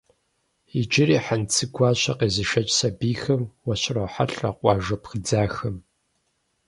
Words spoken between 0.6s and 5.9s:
Иджыри Хьэнцэгуащэ къезышэкӏ сэбийхэм уащырохьэлӏэ къуажэ пхыдзахэм.